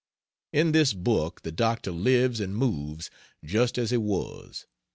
In 0.51 0.71
this 0.71 0.93
book 0.93 1.43
the 1.43 1.51
doctor 1.51 1.91
lives 1.91 2.39
and 2.39 2.55
moves 2.55 3.11
just 3.45 3.77
as 3.77 3.91
he 3.91 3.97
was. 3.97 4.65